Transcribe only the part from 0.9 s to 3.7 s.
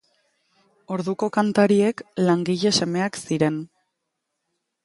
Orduko kantariek, langile semeak ziren.